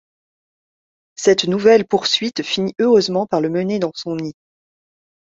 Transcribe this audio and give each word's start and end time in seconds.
Cette 1.13 1.45
nouvelle 1.45 1.85
poursuite 1.85 2.41
finit 2.41 2.73
heureusement 2.79 3.27
par 3.27 3.39
le 3.39 3.49
mener 3.51 3.77
dans 3.77 3.91
son 3.93 4.15
nid. 4.15 4.33